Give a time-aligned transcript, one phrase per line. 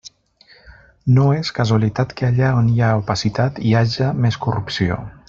[1.17, 4.99] No és casualitat que allà on hi ha opacitat hi haja més corrupció.